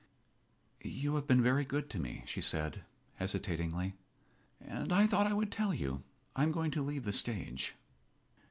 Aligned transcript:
"You 0.81 1.13
have 1.13 1.27
been 1.27 1.43
very 1.43 1.63
good 1.63 1.87
to 1.91 1.99
me," 1.99 2.23
she 2.25 2.41
said, 2.41 2.81
hesitatingly, 3.17 3.93
"and 4.59 4.91
I 4.91 5.05
thought 5.05 5.27
I 5.27 5.33
would 5.33 5.51
tell 5.51 5.75
you. 5.75 6.01
I 6.35 6.41
am 6.41 6.51
going 6.51 6.71
to 6.71 6.81
leave 6.83 7.03
the 7.03 7.13
stage." 7.13 7.75